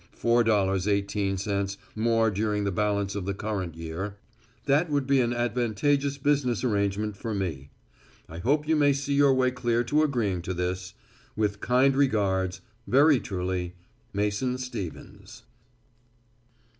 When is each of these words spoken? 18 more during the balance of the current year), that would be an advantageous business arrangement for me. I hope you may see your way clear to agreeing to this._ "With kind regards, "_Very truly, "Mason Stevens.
18 0.19 1.37
more 1.95 2.31
during 2.31 2.63
the 2.63 2.71
balance 2.71 3.13
of 3.13 3.25
the 3.25 3.35
current 3.35 3.75
year), 3.75 4.17
that 4.65 4.89
would 4.89 5.05
be 5.05 5.21
an 5.21 5.31
advantageous 5.31 6.17
business 6.17 6.63
arrangement 6.63 7.15
for 7.15 7.35
me. 7.35 7.69
I 8.27 8.39
hope 8.39 8.67
you 8.67 8.75
may 8.75 8.93
see 8.93 9.13
your 9.13 9.31
way 9.35 9.51
clear 9.51 9.83
to 9.83 10.01
agreeing 10.01 10.41
to 10.41 10.55
this._ 10.55 10.93
"With 11.35 11.59
kind 11.61 11.95
regards, 11.95 12.61
"_Very 12.89 13.23
truly, 13.23 13.75
"Mason 14.11 14.57
Stevens. 14.57 15.43